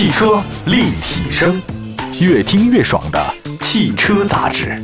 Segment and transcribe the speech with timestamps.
[0.00, 1.60] 汽车立体声，
[2.22, 3.22] 越听越爽的
[3.60, 4.82] 汽车杂志。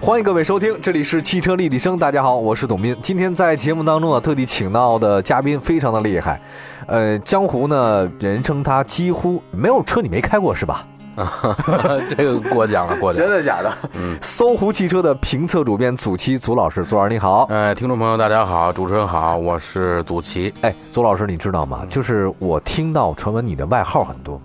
[0.00, 1.98] 欢迎各位收听，这里是汽车立体声。
[1.98, 2.96] 大家好，我是董斌。
[3.02, 6.40] 今天在节目当中啊，特地请到的嘉宾非常的厉害。
[6.86, 10.86] 呃，江湖呢，人称他几乎没有车你没开过是吧？
[12.08, 13.22] 这个过奖了，过奖。
[13.22, 13.72] 真的假的？
[13.94, 17.44] 嗯，搜狐汽车的评测主编祖奇祖老师，祖老师你好。
[17.50, 20.52] 哎，听众朋友大家好，主持人好，我是祖奇。
[20.62, 21.86] 哎，祖老师你知道吗？
[21.88, 24.40] 就是我听到传闻你的外号很多，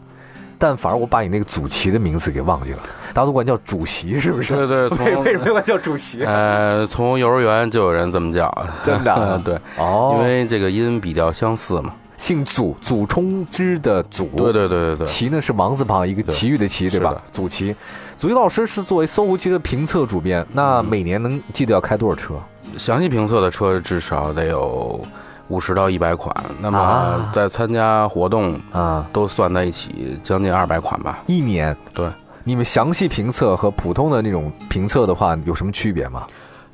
[0.58, 2.80] 但反而我把你那个祖奇的名字给忘记了。
[3.14, 4.54] 大家都管叫主席是不是？
[4.68, 6.24] 对对，为 为什么管叫主席？
[6.24, 8.54] 呃，从幼儿园就有人这么叫，
[8.84, 9.42] 真的。
[9.44, 11.94] 对，哦，因为这个音比较相似嘛。
[12.18, 14.26] 姓祖，祖冲之的祖。
[14.36, 15.06] 对对对对对。
[15.06, 17.22] 奇呢是王字旁，一个奇遇的奇，对吧？
[17.32, 17.76] 祖奇，
[18.18, 22.34] 祖奇老师是作为搜狐汽车评测主编，那每年能记得要开多少车？
[22.78, 25.00] 详细评测的车至少得有
[25.48, 31.24] 五十到一百款，那么在参加活动啊，都算在一起，将近二百款吧。
[31.28, 31.76] 一年。
[31.94, 32.10] 对。
[32.44, 36.26] 你们详细评测和普通的那种评测的话，有什么区别吗？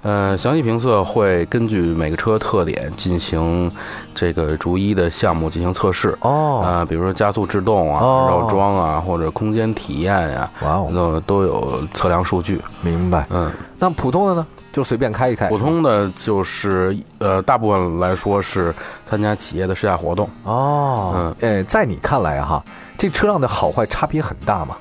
[0.03, 3.71] 呃，详细评测会根据每个车特点进行
[4.13, 12.61] 这个逐一的项目进行测试哦，啊，比如说加速制动啊、绕桩啊，或者空间体验呀，哇哦，那都有测量数据。
[12.81, 15.47] 明白，嗯，那普通的呢，就随便开一开。
[15.47, 18.75] 普通的就是呃，大部分来说是
[19.09, 21.13] 参加企业的试驾活动哦。
[21.15, 22.61] 嗯，呃，在你看来哈，
[22.97, 24.75] 这车辆的好坏差别很大吗？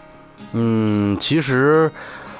[0.50, 1.88] 嗯，其实。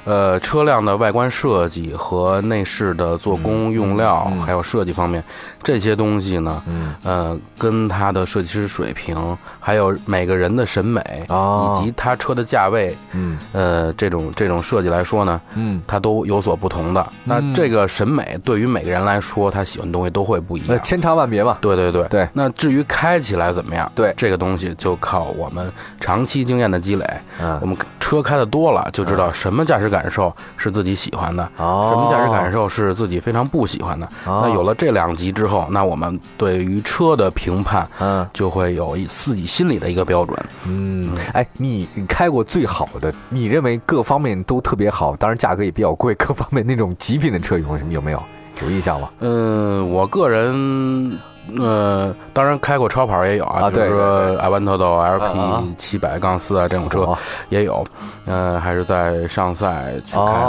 [0.05, 5.23] 呃，车辆的外观设计和内饰的做工用料，还有设计方面，
[5.63, 9.15] 这些东西呢，嗯，呃，跟它的设计师水平，
[9.61, 17.09] 还有每个人的审美，以及它车的价位，嗯，呃，这种这种设计来说呢，嗯，它都有所不同的。
[17.23, 21.59] 那这个审美对于每个人来说，他喜欢的东西都会不一样，千差万别嘛。
[21.61, 22.27] 对对对对。
[22.33, 27.09] 那至于开起来怎么样，对这个东西就靠我们长期经验的积累。
[27.41, 29.92] 嗯，我们车开的多了，就知道什么驾驶。
[29.93, 34.09] 感受是自己喜欢的，什么驾驶感受是自己非常不喜欢的。
[34.25, 40.35] 那有了这两集之后，那我们对于车的评判，嗯，就会有自己心里的一个标准。
[40.65, 48.19] 嗯，哎，你开过最好的，你认为各方面都特别好，当然价格也比较贵，各方面那种极品的车有什么有没有
[48.63, 49.09] 有印象吗？
[49.19, 51.32] 嗯，我个人。
[51.59, 57.15] 呃，当然开过超跑也有啊，比如说艾万特豆 LP 七百杠四啊这种车
[57.49, 57.85] 也有，
[58.25, 60.45] 呃，还是在上赛去开。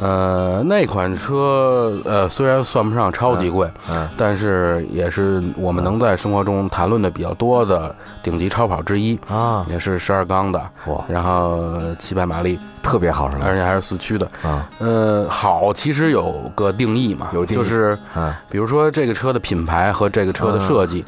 [0.00, 13.44] 呃，那款车呃虽然算不上超级贵，嗯，但是也是我们能在生活中谈论的比较多的顶级超跑之一啊，也是十二缸的哇，然后七百马力，特别好是吧？
[13.46, 14.28] 而且还是四驱的。
[14.42, 14.68] 啊。
[14.80, 17.62] 呃，好，其实有个定义嘛，有定义。
[17.62, 21.04] 就是嗯，比如说这个车的品牌和这个车的设计，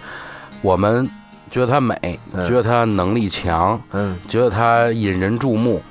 [0.62, 1.08] 我们
[1.50, 1.96] 觉得它美，
[2.46, 5.82] 觉得它能力强，嗯，觉得它引人注目，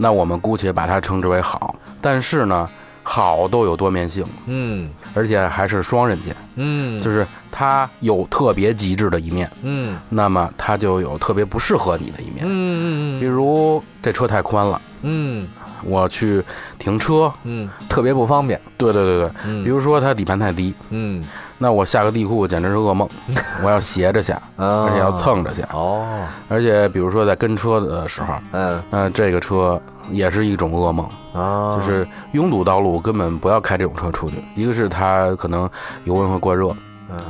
[0.00, 1.74] 那我们姑且把它称之为好。
[2.00, 2.66] 但是呢，
[3.02, 15.46] 好都有多面性，嗯，而且还是双刃剑，嗯，就是它有特别极致的一面，嗯，那么它就有特别不适合你的一面，嗯嗯嗯，比如这车太宽了，嗯，
[15.84, 16.42] 我去
[16.78, 21.22] 停车，嗯，特别不方便，对对对对，嗯，比如说它底盘太低，嗯，
[21.62, 23.08] 那我下个地库简直是噩梦，
[23.62, 29.80] 我要斜着下，而且要蹭着下，哦，而且比如说在跟车的时候，嗯，那这个车。
[30.10, 34.34] 也是一种噩梦啊，就是拥堵道路根本不要开这种车出去。
[34.56, 35.70] 一个是它可能
[36.02, 36.74] 油温会过热，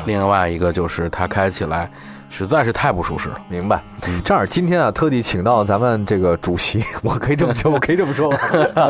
[0.06, 1.90] 另外一个就是它开起来。
[2.30, 3.82] 实在是太不舒适了，明白。
[4.24, 8.38] 这样，今天啊，特地请到咱们这个主席， 我可以这么说， 我可以这么说吗？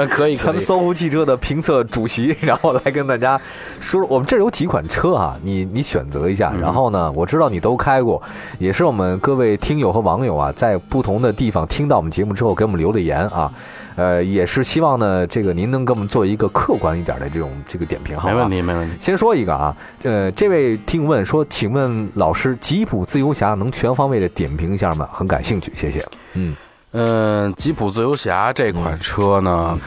[0.09, 3.41] 可以，咱们搜狐汽车的评测主席，然后来跟大家
[3.81, 6.53] 说，我们这有几款车啊，你你选择一下。
[6.61, 8.23] 然后呢，我知道你都开过，
[8.59, 13.51] 也是我们各位听友和网友啊，在不同的地方听到我们节目之后给我们留的言啊。
[13.97, 18.95] 呃，也是希望呢，这个您能给我们做一个客观一点的这种这个点评，好没问题，没问题。
[18.99, 25.09] 先说一个啊，呃，这位听问说，请问老师，吉普自由侠能全方位的点评一下吗？
[25.13, 26.07] 很感兴趣，谢谢。
[26.35, 26.57] 嗯
[26.93, 29.79] 嗯，吉普自由侠这款车呢？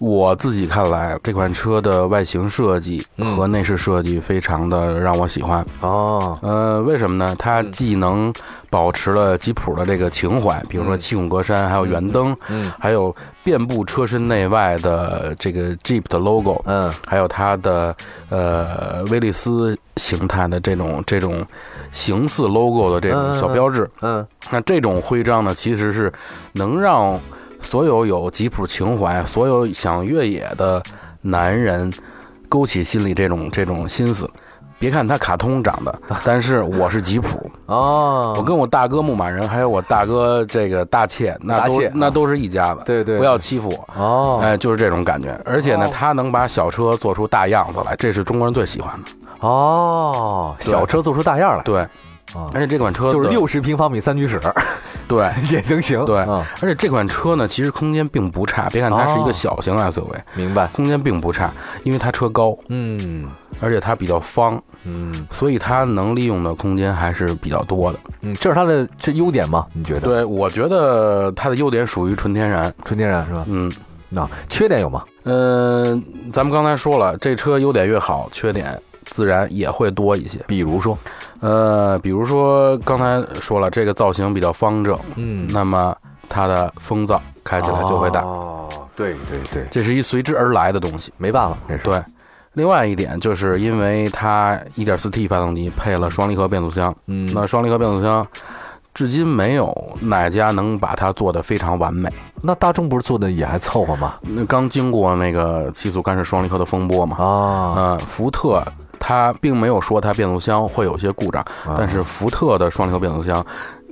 [0.00, 3.06] 我自己看来，这款车的外形设计
[3.36, 6.38] 和内饰设计非常的让我喜欢哦。
[6.40, 7.36] 呃，为什么呢？
[7.38, 8.32] 它既能
[8.70, 13.14] 保持了吉普的这个情怀，比如说气孔格栅，还有圆灯，嗯，还有
[13.44, 17.94] 遍布车身内外的这个 Jeep 的 logo，嗯，还有它的
[18.30, 21.46] 呃威利斯形态的这种这种
[21.92, 26.10] 形似 logo 的这种小标志，嗯，那这种徽章呢，其实是
[26.52, 27.20] 能让。
[27.60, 30.82] 所有有吉普情怀、所有想越野的
[31.22, 31.92] 男人，
[32.48, 34.28] 勾起心里这种这种心思。
[34.78, 42.80] 别看他卡通长的， 但是我是吉普哦，我跟我大哥牧马人，还有我大哥这个大切，那都那都是一家子。
[42.86, 44.02] 对对，不要欺负我。
[44.02, 45.38] 哦，哎，就是这种感觉。
[45.44, 49.46] 而且呢，他能把小车做出大样子来，这是中国人最喜欢的。
[49.46, 51.62] 哦，小车做出大样来。
[51.62, 51.86] 对。
[52.52, 54.40] 而且这款车就是六十平方米三居室，
[55.08, 56.04] 对， 也能行。
[56.04, 58.68] 对，而且这款车呢，其实空间并不差。
[58.70, 60.66] 别看它是一个小型 SUV，明白？
[60.68, 61.50] 空间并不差，
[61.82, 63.26] 因为它车高，嗯，
[63.60, 67.98] 而且它比较方，嗯，所以它能利用的空间还是比较多的。
[68.22, 69.66] 嗯，这是它的这优点吗？
[69.72, 70.00] 你觉得？
[70.00, 73.44] 对，我觉得它的优点属于纯天然，纯天然是吧？
[73.48, 73.70] 嗯，
[74.08, 75.02] 那缺点有吗？
[75.24, 78.80] 嗯，咱们刚才说了，这车优点越好，缺点。
[79.10, 80.96] 自然也会多一些，比如说，
[81.40, 85.94] 呃，比如说刚才说了，这个造型比较方正，嗯，那么
[86.28, 92.02] 它的风噪开起来就会大，哦，对对对，这是一随之而来的东西，没办法，这是对。
[92.54, 98.26] 另外一点就是因为它 1.4T 发动机配了双离合变速箱，嗯，那双离合变速箱。
[98.92, 102.12] 至今没有哪家能把它做得非常完美。
[102.42, 104.14] 那大众不是做的也还凑合吗？
[104.22, 107.16] 那刚经过那个七速干式双离合的风波嘛。
[107.16, 108.62] 啊，嗯，福特
[109.00, 111.44] 它并没有说它变速箱会有些故障，
[111.76, 113.44] 但是福特的双离合变速箱。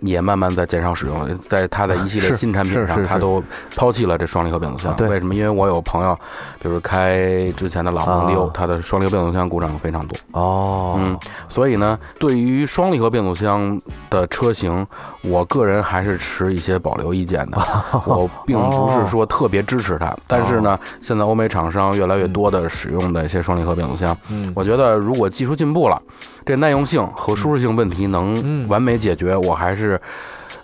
[0.03, 3.43] 也慢慢在减少使用，在它的一系列新产品上，它都
[3.77, 4.95] 抛弃了这双离合变速箱。
[5.09, 5.35] 为什么？
[5.35, 6.19] 因为我有朋友，
[6.61, 10.17] 比如开之前的老蒙迪欧，它的双离合变速箱故障非常多。
[10.33, 11.19] 哦，嗯，
[11.49, 13.81] 所以呢，对于双离合变速箱
[14.11, 14.87] 的车型，
[15.23, 17.59] 我个人还是持一些保留意见的。
[18.07, 26.01] 我并不是说特别支持它，但是呢，现在欧美厂商越来越多的使用的一些双离合变速箱，嗯，我觉得如果技术进步了。
[26.49, 30.01] 这耐用性和舒适性问题能完美解决，我还是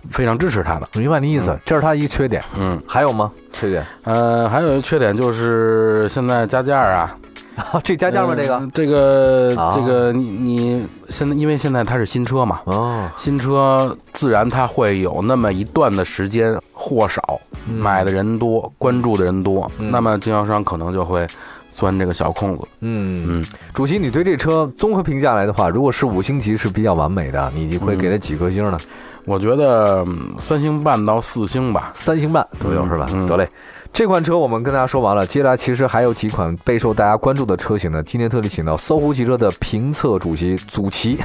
[0.08, 0.88] 非常支持它的。
[0.94, 2.42] 明白你意思，这是它一个缺点。
[2.58, 3.30] 嗯，还有吗？
[3.52, 3.86] 缺点？
[4.04, 7.14] 呃，还有一个缺点就是现在加价啊。
[7.84, 8.34] 这加价吗？
[8.34, 8.68] 这个？
[8.72, 9.72] 这个？
[9.74, 10.10] 这个？
[10.10, 12.60] 你你现在因为现在它是新车嘛？
[12.64, 17.38] 哦，新车自然它会有那么一段的时间货少，
[17.68, 21.26] 买的人多，关注的人多，那么经销商可能就会。
[21.74, 28.78] 钻这个小空子，嗯嗯，主席，你对这车综合评价来的话，如果是五星级是比较完美的，你会给它几颗星呢？
[29.24, 30.06] 我觉得
[30.38, 33.06] 三星半到四星吧，三星半左右是吧？
[33.28, 33.48] 得嘞。
[33.94, 38.02] 这款车我们跟大家说完了，接下来其实还有几款备受大家关注的车型呢。
[38.02, 41.16] 今天特地请到搜狐汽车的评测主席祖奇，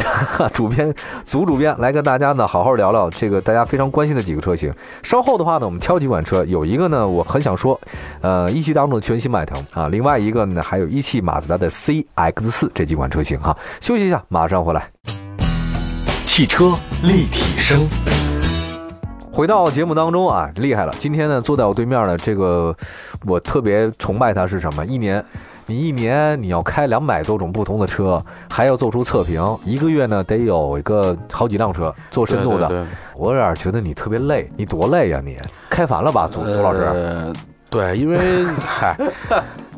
[0.52, 0.94] 主编
[1.24, 4.70] 祖主编来跟大家呢好好聊聊这个大家非常关心的几个车型。
[5.02, 7.80] 稍后的话呢，我们挑几款车，有一个呢我很想说，
[8.20, 13.56] 呃，一汽大众的全新迈腾啊，另外一个呢还有一汽马自达的 CX 四这几款车型哈。
[13.80, 14.90] 休息一下，马上回来。
[16.26, 17.88] 汽车立体声。
[19.40, 20.92] 回到节目当中啊，厉害了！
[20.98, 22.76] 今天呢，坐在我对面的这个，
[23.24, 24.84] 我特别崇拜他是什么？
[24.84, 25.24] 一年，
[25.64, 32.86] 你一年你要开两百多种不同的车，还要做出测评，一个月呢得有一个好几辆车做深度的。
[33.16, 35.22] 我有点觉得你特别累，你多累呀？
[35.24, 35.38] 你
[35.70, 37.32] 开烦了吧，祖祖老师？
[37.70, 38.94] 对，因为嗨，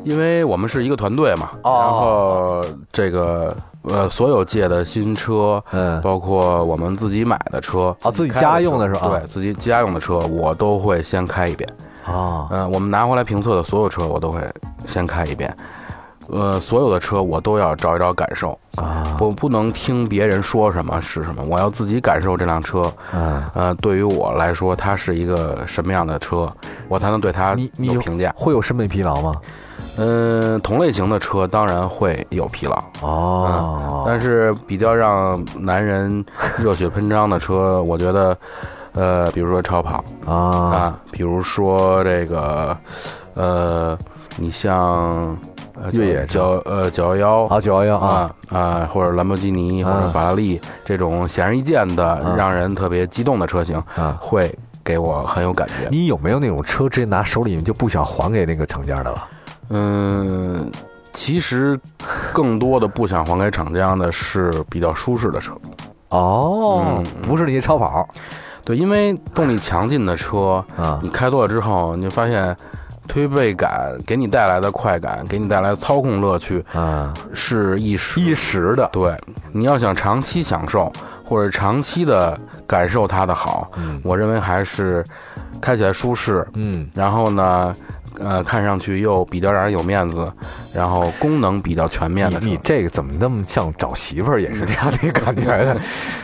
[0.03, 2.61] 因为我们是一个团队嘛，然后
[2.91, 3.55] 这个。
[3.83, 9.07] 呃，所有借的新车，嗯，包括我们自己买的车，啊，自己家用的是吧？
[9.09, 11.69] 对，自己家用的车，我都会先开一遍。
[12.05, 14.39] 啊，嗯，我们拿回来评测的所有车，我都会
[14.85, 15.55] 先开一遍。
[16.29, 22.81] 呃，所有的车我都要找一找感受啊，我不能听别人说什么是什么，我要自己感受这辆车。
[23.13, 26.49] 嗯，呃，对于我来说，它是一个什么样的车，
[26.87, 28.33] 我才能对它有评价？
[28.37, 29.33] 会有审美疲劳吗？
[29.97, 32.83] 嗯，同类型的车当然会有疲劳。
[33.01, 36.23] 哦，但是比较让男人
[36.57, 38.37] 热血喷张的车，我觉得，
[38.93, 40.03] 呃，比如说超跑。
[40.25, 42.75] 啊，比如说这个，
[43.35, 43.97] 呃，
[44.37, 45.37] 你像
[45.91, 47.43] 越野九呃九幺幺。
[47.45, 48.31] 啊九幺幺啊。
[48.49, 55.87] 啊，或者兰博基尼或者法拉利这种显而易见的让人特别激动的车型啊，会给我很有感觉。
[55.91, 59.27] 你有没有那种车直接拿手里就不想还给那个厂家的了？
[59.75, 60.71] 嗯，
[61.13, 61.79] 其实
[62.31, 65.51] 更多的不想还给厂家的是比较舒适的车，
[66.09, 68.07] 哦，不是那些超跑，
[68.63, 72.55] 对，因为动力强劲的车啊，你开多了之后，你就发现
[73.07, 79.15] 推背感给你带来的快感，给你带来的操控乐趣啊，是一时一时的，对，
[79.51, 80.91] 你要想长期享受
[81.25, 83.99] 或者长期的感受它的好，嗯。
[84.03, 85.03] 我认为还是
[85.59, 87.73] 开起来舒适，嗯，然后呢。
[88.19, 90.25] 呃，看上去又比较让人有面子，
[90.73, 92.39] 然后功能比较全面的。
[92.39, 95.79] 你这个怎么那么像找媳妇儿也是这样的一个感觉呢？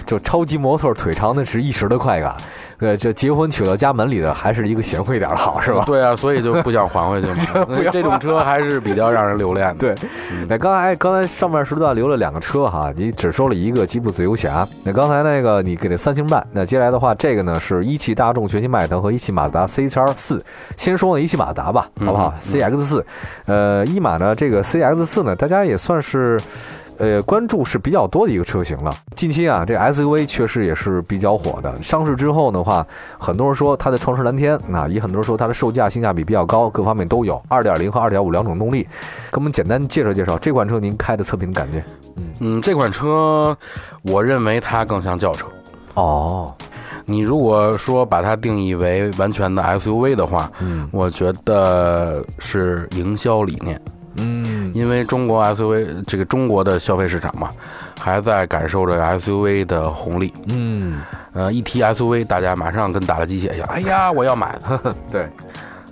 [0.06, 2.36] 就超级模特腿长那是一时的快感。
[2.80, 5.84] 呃，这结婚娶到家门里的还是一个贤惠点的好，是吧？
[5.86, 7.36] 对啊，所以就不想还回去嘛。
[7.92, 9.94] 这种车还是比较让人留恋的。
[9.94, 10.10] 对，
[10.48, 14.68] 那刚才刚才上面时段留了两个车哈，你只收了一个吉普自由侠。
[14.84, 20.42] 那刚才那个你给那三星半，那接下来的话，这个呢是一汽大众全新迈腾和一汽马自达 C 叉四。
[20.78, 23.06] 先说呢一汽马自达吧，好不好？CX 四，
[23.46, 26.40] 呃，一马呢这个 CX 四呢，大家也算是。
[27.00, 28.94] 呃，关注是比较多的一个车型了。
[29.16, 31.82] 近期啊，这 SUV 确实也是比较火的。
[31.82, 32.86] 上市之后的话，
[33.18, 37.42] 很多人说它的创世蓝天，那也很多人说它的售价性价比比较高，各方面都有。
[37.48, 38.84] 二点零和二点五两种动力，
[39.32, 41.82] 给我们简单介绍介绍这款车，您开的测评感觉？
[42.18, 43.58] 嗯嗯，这款车，
[44.04, 45.48] 我认为它更像轿车。
[45.94, 46.54] 哦，
[47.06, 53.80] 你如果说把它定义为完全的 SUV 的话，嗯，我觉得是营销理念。
[54.18, 57.50] 嗯，因为中国 SUV 这个中国的消费市场嘛，
[58.00, 60.34] 还在感受着 SUV 的红利。
[60.50, 61.02] 嗯，
[61.34, 64.58] 呃，一提 SUV，大家马上跟打了鸡血一样，哎呀，我要买。
[65.12, 65.28] 对。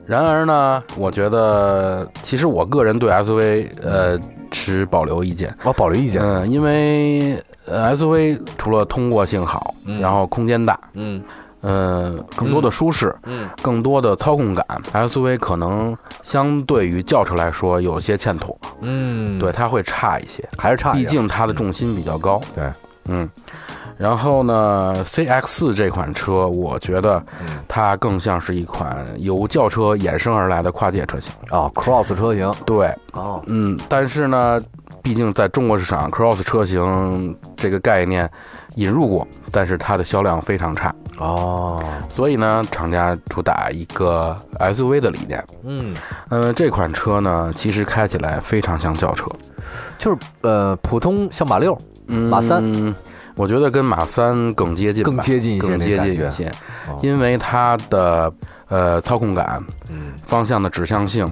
[0.06, 4.18] 然而呢，我觉得其实我个人对 SUV 呃
[4.52, 5.54] 持保留意见。
[5.64, 6.22] 我保留意见。
[6.22, 11.22] 嗯，因为 SUV 除了通过性好，然后空间大，嗯。
[11.68, 15.94] 呃，更多的舒适，嗯，更多的操控感，SUV 可能
[16.24, 22.72] 相对于轿车来说有些欠妥，嗯，对，它会差一些，还是差，毕竟它的重心比较高，对，
[23.10, 23.30] 嗯，
[23.98, 27.22] 然后呢，CX 四这款车，我觉得
[27.68, 31.34] 它更像是一款由轿车衍生而来的跨界车型。
[31.50, 34.62] 啊，Cross 车型，对，哦，嗯，但是呢，
[35.04, 38.30] 毕竟在中国市场，Cross 车型这个概念。
[38.78, 40.94] 引入过，但是它的销量非常差。
[41.20, 45.44] 哦，所以呢，厂家主打一个 SUV 的理念。
[45.64, 45.96] 嗯，
[46.30, 49.26] 呃，这款车呢，其实开起来非常像轿车，
[49.98, 51.78] 就是呃，普通像马六、
[52.30, 52.64] 马三，
[53.36, 56.52] 我觉得跟马三更接近，更接近一些，更接近一些，
[57.02, 58.32] 因为它的
[58.68, 61.28] 呃操控感，嗯，方向的指向性。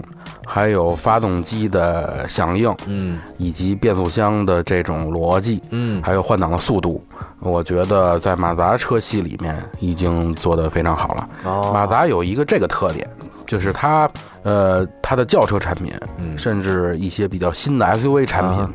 [0.46, 7.04] 还有发动机的响应，嗯，以及变速箱的这种逻辑，嗯，还有换挡的速度，
[7.40, 11.30] 我觉得在马自达车系里面已经做得非常好了。
[11.44, 13.10] 哦，马自达有一个这个特点，
[13.48, 14.10] 就是它，
[14.44, 18.68] 呃，它的轿车产品，嗯，甚至一些比较新的 SUV 产品，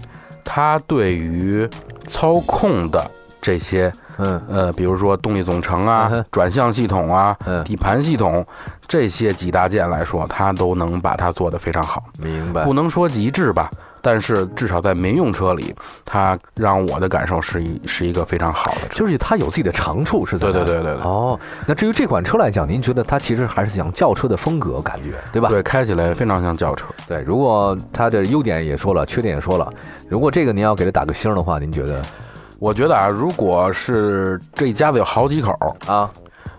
[0.45, 1.69] 它对于
[2.05, 3.09] 操控的
[3.41, 3.93] 这些。
[4.23, 8.45] 嗯呃，比如说动力总成啊、转向系统啊、底盘系统
[8.87, 12.05] 这些几大件来说，它都能把它做得非常好。
[12.19, 12.63] 明白？
[12.65, 13.71] 不能说极致吧，
[14.03, 21.03] 但是至少在民用车里，它让我的感受是一是一个非常好的，就是它有自己的长处，是对对对对对。
[21.03, 25.49] 哦，那至于这款车来讲，您觉得它其实还是像轿车的风格感觉，对吧？
[25.49, 26.85] 对，开起来非常像轿车。
[27.09, 29.73] 对，如果它的优点也说了，缺点也说了，
[30.11, 32.03] 如果这个您要给它打个星的话，您觉得？
[32.61, 36.11] 我觉得啊，如果是这一家子有好几口啊，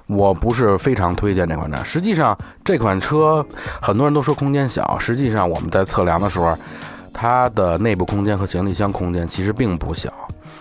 [0.08, 1.78] 我不是非常推荐这款车。
[1.84, 3.46] 实际上，这款车
[3.80, 6.58] 很多人都说空间小，实际上我们在测量的时候，
[7.14, 10.12] 它的内部空间和行李箱空间其实并不小。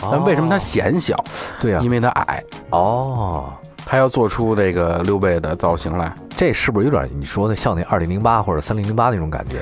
[0.02, 1.16] 但为什么它显小？
[1.58, 2.44] 对啊，因为它矮。
[2.68, 3.50] 哦，
[3.86, 9.60] 它要做出这个溜背的造型来，这是不是有点你说的像那二零零八或者三零零八那种感觉？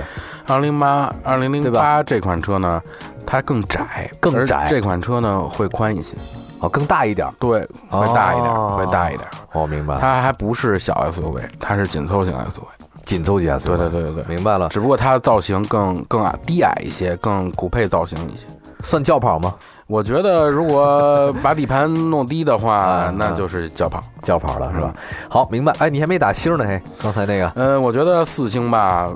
[0.48, 2.82] 二零八二零零八这款车呢？
[3.30, 4.66] 它更窄，更窄。
[4.70, 6.16] 这款车呢会宽一些，
[6.60, 7.28] 哦，更大一点。
[7.38, 9.28] 对，会大一点，会大一点。
[9.52, 9.98] 哦，明白。
[9.98, 12.64] 它还不是小 SUV，它是紧凑型 SUV，
[13.04, 13.76] 紧凑级 SUV。
[13.76, 14.70] 对对对对对，明白了。
[14.70, 18.46] 只不过它的造型更更矮低矮一些，更古配造型一些。
[18.82, 19.54] 算轿跑吗？
[19.88, 24.94] 我觉得如果把底盘弄低的话，那就是轿跑，轿跑了是吧？
[25.30, 25.72] 好，明白。
[25.78, 27.50] 哎，你还没打星呢，嘿，刚才那个。
[27.56, 29.06] 嗯，我觉得四星吧，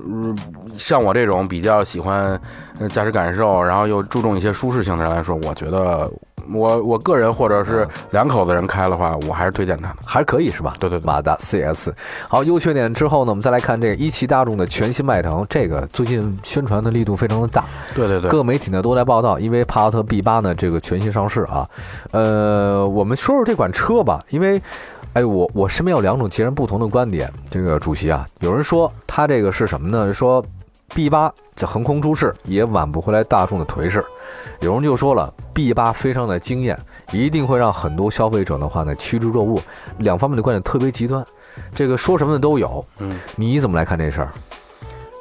[0.77, 2.41] 像我这种比较喜欢
[2.91, 6.11] 驾驶感受，然后又注重一些舒适性的人来说，我觉得。
[6.53, 10.75] 我我个人或者是两口子人开的话，我还是推荐它的，还是可以是吧？
[10.81, 11.91] 对对，马达 CS。
[12.27, 17.65] 好，优缺点之后呢，我们再来看这个一汽大众的全新迈腾，这个最近宣传的力度非常的大，
[17.95, 21.65] 对对对，各媒体呢都在报道，因为帕萨特 B 八呢这个全新上市啊。
[22.11, 24.61] 呃，我们说说这款车吧，因为，
[25.13, 27.33] 哎，我我身边有两种截然不同的观点。
[27.53, 30.13] 这个主席啊，有人说它这个是什么呢？
[30.13, 30.45] 说
[30.95, 34.05] B 八这横空出世也挽不回来大众的颓势。
[34.61, 36.79] 有人就说了，B 八非常的惊艳，
[37.13, 39.61] 一定会让很多消费者的话呢趋之若鹜。
[39.99, 41.25] 两方面的观点特别极端，
[41.75, 42.85] 这个说什么的都有。
[42.99, 44.33] 嗯，你怎么来看这事儿？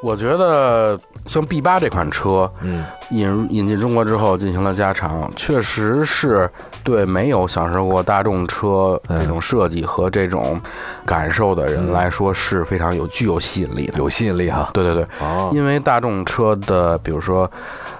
[0.01, 6.49] 我觉得像 B 八这款车，嗯，引入引进中国之后进行了加长，确实是
[6.83, 10.59] 对没有享受过大众车这种设计和这种
[11.05, 14.71] 感受的人来说是非常有具有吸引力的，有吸引力哈。
[14.73, 17.49] 对对对，哦，因为大众车的，比如说，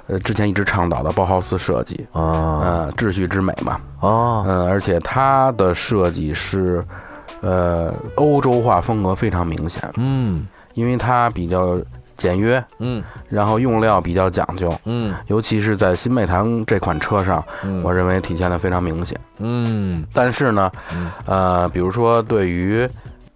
[0.08, 6.84] 呃，之前一直倡导的包豪斯设计，啊，嗯，秩序之美嘛，哦，嗯，而且它的设计是，
[7.42, 10.48] 呃，欧洲化风格非常明显，嗯。
[10.74, 11.80] 因为它比较
[12.18, 17.44] 简约，嗯，然后用料比较讲究，嗯，尤其是在新迈腾这款车上，
[17.84, 20.72] 我认为体现的非常明显，嗯，但是呢，
[21.26, 22.90] 呃，比如说对于。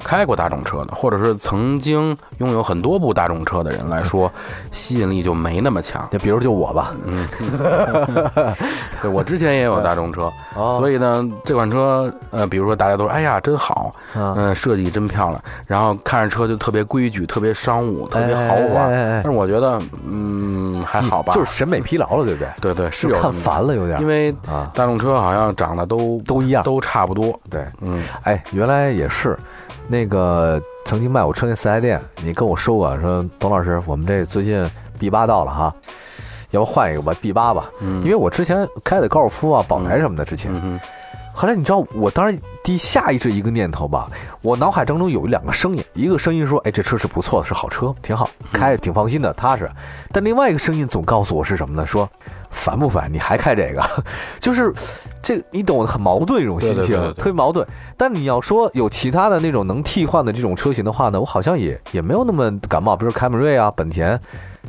[0.06, 4.32] 开过大众车的，或者是曾经拥有很多部大众车的人来说，
[4.72, 6.08] 吸引力就没那么强。
[6.12, 7.28] 就比如就我吧，嗯，
[9.02, 18.88] 对我之前也有大众车，所以呢，这款车，呃，比如说大家都说，哎呀，真好，嗯，设计真漂亮，然后看着车就特别规矩，特别商务，特别豪华。
[18.88, 22.48] 但是我觉得，嗯，还好吧，就是审美疲劳了，对不对？
[22.62, 24.00] 对对，是有看烦了，有点。
[24.00, 24.32] 因为
[24.72, 27.38] 大众车好像长得都都一样，都差不多。
[27.50, 29.36] 对，嗯，哎，原来也是。
[29.88, 34.66] 那个曾经卖我车那四 S 店，你跟我说过，说董老师，我们这最近
[34.98, 35.76] B 八到了哈，
[36.52, 40.52] 要不换一个吧，B 八吧，因为我之前开的高尔夫啊、宝来什么的，之前，
[41.34, 44.10] 后来你知道，我当时第下意识一个念头吧，
[44.42, 49.70] 我脑海当中有两个声音，一个声音说，哎，这车是不错的，是好车，挺好，开着挺放心的，踏实，
[50.12, 51.86] 但另外一个声音总告诉我是什么呢？
[51.86, 52.10] 说。
[52.56, 53.12] 烦不烦？
[53.12, 53.84] 你还开这个，
[54.40, 54.74] 就是
[55.22, 57.68] 这，你懂很矛盾一种心情，特别矛盾。
[57.98, 62.96] 但你要说有其他的那种能替换的这种车型的话呢，我好像也也没有那么感冒。
[62.96, 64.20] 比如凯美瑞啊，本田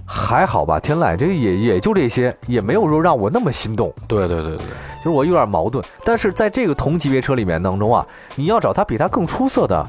[0.04, 3.92] 还好吧，天籁这个也也就这些，也没有说让我那么心动。
[4.06, 4.66] 对对对对，
[4.98, 5.82] 就是我有点矛盾。
[6.04, 9.86] 但是在这个同级别车里面当中啊，你要找它比它更出色的。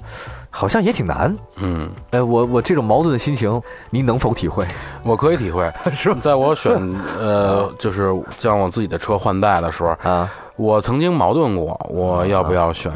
[0.57, 3.61] 好像也挺难，嗯，哎，我我这种矛盾的心情，
[3.91, 4.65] 您能否体会？
[5.03, 6.73] 我可以体会， 是在我选
[7.19, 12.91] 呃，就是将我自己的车换代的时候啊，我曾经矛盾过，我要不要选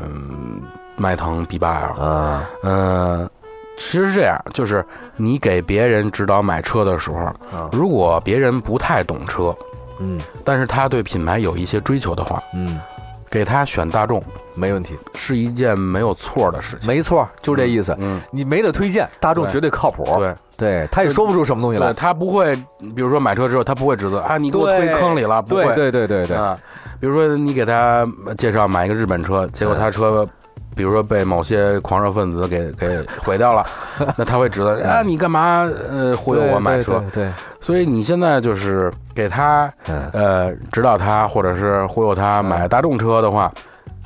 [0.96, 2.50] 迈腾 B 八 L 啊？
[2.64, 3.30] 嗯，
[3.78, 4.84] 其实是这样，就是
[5.16, 7.32] 你给别人指导买车的时候，
[7.72, 9.56] 如果别人不太懂车，
[10.00, 12.82] 嗯，但是他对品牌有一些追求的话，嗯。
[13.32, 14.22] 给他选大众
[14.54, 16.86] 没问题，是一件没有错的事情。
[16.86, 17.96] 没错，就这意思。
[17.98, 20.04] 嗯，你没得推荐，大众绝对靠谱。
[20.20, 21.94] 对，对他也说不出什么东西来。
[21.94, 22.54] 他不会，
[22.94, 25.42] 比如说买车之后，他不会指责啊，你给我推坑里了。
[25.42, 26.58] 不会，对对对对啊。
[27.00, 28.06] 比如说你给他
[28.38, 30.28] 介绍买一个日本车，结果他车。
[30.76, 33.66] 比如说被某些狂热分子给 给毁掉了，
[34.18, 37.04] 那他会知道啊，你干嘛呃忽悠我买车？
[37.14, 39.70] 对，所以你现在就是给他
[40.14, 43.52] 呃指导他，或者是忽悠他买大众车的话。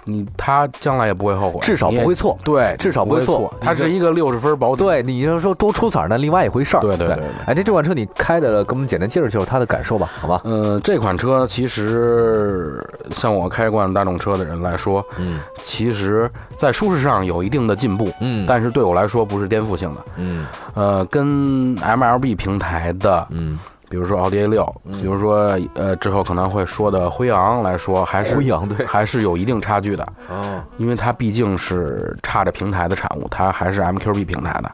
[0.05, 2.37] 你他将来也不会后悔，至少不会错。
[2.43, 3.53] 对，至少不会错。
[3.59, 4.83] 它是一个六十分保底。
[4.83, 6.79] 对，你要说多出彩那另外一回事儿。
[6.79, 7.23] 对对对。
[7.45, 10.41] 哎，这这款车你开着，给我们简单介绍介绍它的感受吧，好吧？
[10.45, 12.79] 嗯，这款车其实
[13.11, 23.59] 像我开惯大众车的人来说，嗯，其实在舒适上有一定的进步，嗯，但是对我来说不是颠覆性的，嗯，呃，跟 MLB 平台的，嗯。
[23.89, 34.71] 比如说奥迪 A 六，比如说呃之后可能会说的辉昂来说，还是辉昂对，还是有一定差距的哦，因为它毕竟是差着平台的产物，它还是 MQB 平台的。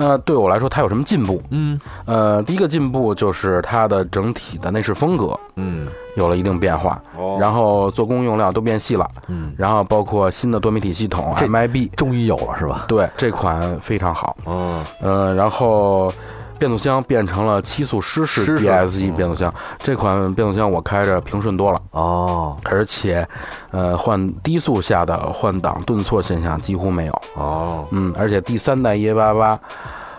[0.00, 1.42] 那对我来说，它有什么进步？
[1.50, 7.02] 嗯，呃，第一个进步就是它的整体的内饰风格，嗯，有了一定变化。
[7.16, 12.84] 哦，然后做工用料都变细了，嗯，然后包括新的多媒体系统 MIB，终于有了是吧？
[12.86, 14.36] 对，这款非常好。
[14.46, 16.12] 嗯，呃，然后。
[16.58, 21.80] 变速箱变成了七速湿式 DSG 变速箱，这款变速箱我开着平顺多了。
[21.92, 23.26] 哦，而且，
[23.70, 27.22] 呃，换低速下的换挡顿挫现象几乎没有。
[27.34, 29.58] 哦，嗯，而且第三代 E88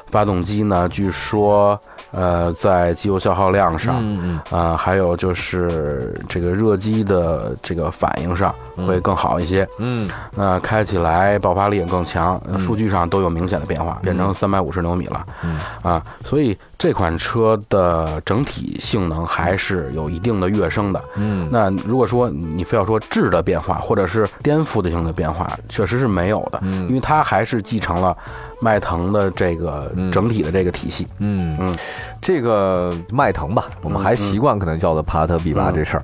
[0.08, 1.80] 发动机呢，据说。
[2.12, 8.54] 呃，在机油消耗量上，嗯啊，还有就是这个热机的这个反应上
[8.88, 15.60] 会更好一些，嗯，那开起来爆发力也更强，数据上都有明显的变化，变成三百五十牛米了，嗯。
[15.82, 28.16] 啊，所以这款车的整体性能还是有一定的跃升的，嗯，那如果说你非要说质的变化或者是颠覆的性的变化，确实是没有的，嗯，因为它还是继承了。
[28.62, 31.58] 迈腾的这个整体的这个体系，嗯。
[31.60, 31.76] 嗯，
[32.22, 36.04] 这个迈腾吧，我们还习惯可能叫做帕萨特 B 八这事儿，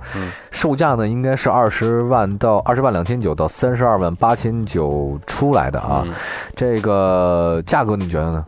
[0.52, 6.06] 售价呢应该是二十万到二十万两千九到三十二万八千九出来的啊，
[6.56, 8.46] 这个价格你觉得呢？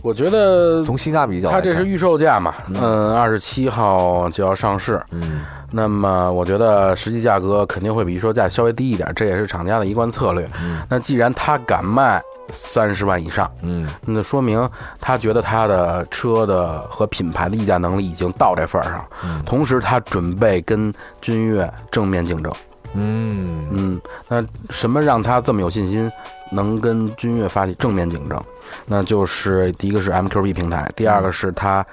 [0.00, 10.48] 我觉得从性价比角，它这是预售价嘛，嗯，二十七号就要上市，嗯，那么我觉得实际价格肯定会比预售价稍微低一点，这也是厂家的一贯策略。
[10.88, 14.66] 那既然他敢卖三十万以上，嗯，那说明
[14.98, 19.04] 他觉得他的车的和品牌的议价能力已经到这份儿上，
[19.44, 22.50] 同时他准备跟君越正面竞争。
[22.94, 26.10] 嗯嗯，那什么让他这么有信心
[26.50, 28.40] 能跟君越发起正面竞争？
[28.86, 31.84] 那就是第一个是 MQB 平台，第二个是他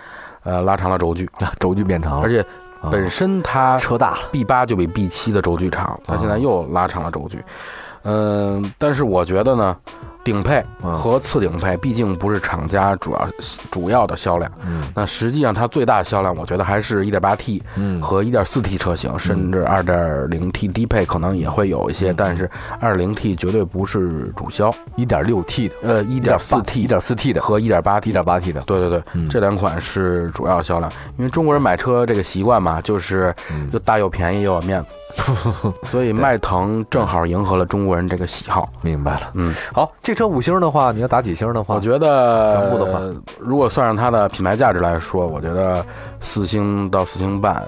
[0.43, 2.45] 呃拉长了轴距， 轴距变长了，而且。
[2.91, 7.43] 本身它车大了，B 八就比 B 七的轴距长，它现在又拉长了轴距，
[8.03, 9.75] 嗯，但是我觉得呢。
[10.25, 13.29] 顶配和次顶配毕竟不是厂家主要
[13.69, 17.61] 主要的销量，嗯，那实际上它最大的销量，我觉得还是一点八 T
[18.01, 28.39] 和一点四 T 车型，甚至二点零 T 低配可能也会有一些，但是二零 T 绝对不是主销，一点六 T 的，呃，一点四 T 一点四 T 的和一点八 T 一点八
[28.39, 33.31] T 的，对对对，这两款是主要销量，因为中国人买车这个习惯嘛，就是
[33.71, 34.95] 又大又便宜又有面子。
[35.83, 39.31] 所以迈腾正好迎合了中国人这个喜好，明白了。
[39.33, 41.75] 嗯，好，这车五星的话，你要打几星的话？
[41.75, 42.99] 我觉得全部的话，
[43.39, 45.85] 如果算上它的品牌价值来说，我觉得
[46.19, 47.63] 四星到四星半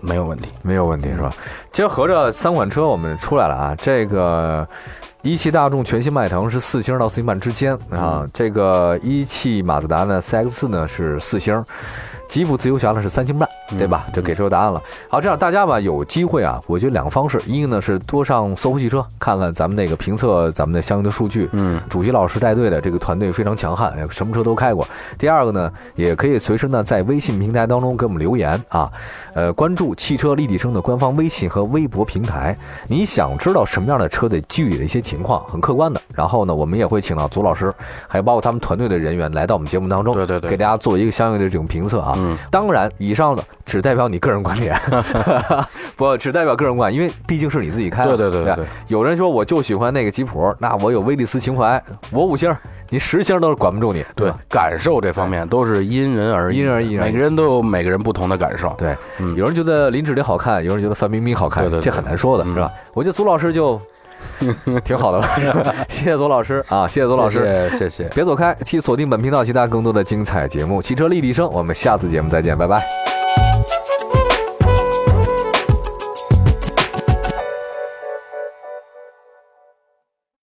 [0.00, 1.30] 没有问题，没有问题是吧？
[1.72, 4.66] 其实合着三款车我们出来了啊，这个
[5.22, 11.64] 一汽大众全新迈腾是四星到四星半之间啊，这个一汽马自达呢 CX 四呢是四星。
[12.30, 14.06] 吉普自由侠呢是三星半，对吧？
[14.12, 14.80] 就给出答案了。
[15.08, 24.86] 好，这样大家吧有机会啊，我觉得两个方式，一个呢是多上搜狐汽车看看咱们那个评测咱们的相应的数据，嗯，主席老师带队的这个团队非常强悍，什么车都开过。
[25.18, 28.88] 第二个呢，也可以随时呢在微信平台当中给我们留言啊，
[29.34, 32.56] 呃，关注汽车立体声的官方微信和微博平台。
[32.86, 36.00] 你想知道什么样的车的具体的一些情况，很客观的。
[36.14, 37.74] 然后呢，我们也会请到左老师，
[38.06, 42.16] 还有包括他们团队的人员来到我们节目当中，对对对，给大家做一个相应的这种评测啊。
[42.20, 44.78] 嗯，当然，以上的只代表你个人观点，
[45.96, 48.16] 不只代表个人观，因为毕竟是你自己开的。
[48.16, 48.66] 对对对对。
[48.88, 52.54] 有人说我就喜欢那个吉普，那我有威利斯情怀，我五星，
[52.90, 54.04] 你十星都是管不住你。
[54.14, 58.74] 对，感受这方面都是因人而异，因人而异，每个人都有每个人不同的感受。
[58.78, 58.96] 对，
[59.36, 62.70] 有人觉得林志玲好看，有人觉得范冰冰好看，这很难说的，是吧？
[62.94, 63.80] 我觉得祖老师就。
[64.84, 65.28] 挺好的吧，
[65.88, 66.64] 谢谢左老师。
[66.68, 72.99] 啊，谢谢左老师，谢谢，别走开，请锁定本频道其他更多的精彩节目，汽车立体声，我们下次节目再见，拜拜。